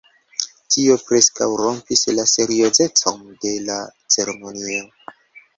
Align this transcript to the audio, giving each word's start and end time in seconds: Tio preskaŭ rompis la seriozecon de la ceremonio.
Tio 0.75 0.93
preskaŭ 1.09 1.49
rompis 1.61 2.03
la 2.21 2.25
seriozecon 2.33 3.21
de 3.45 3.55
la 3.69 3.77
ceremonio. 4.17 4.85